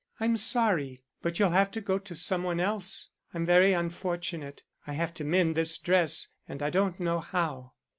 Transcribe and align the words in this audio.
I'm 0.19 0.35
sorry, 0.35 1.03
but 1.21 1.37
you'll 1.37 1.51
have 1.51 1.69
to 1.73 1.79
go 1.79 1.99
to 1.99 2.15
some 2.15 2.41
one 2.41 2.59
else. 2.59 3.09
I'm 3.35 3.45
very 3.45 3.71
unfortunate. 3.73 4.63
I 4.87 4.93
have 4.93 5.13
to 5.13 5.23
mend 5.23 5.53
this 5.53 5.77
dress 5.77 6.29
and 6.49 6.63
I 6.63 6.71
don't 6.71 6.99
know 6.99 7.19
how." 7.19 7.73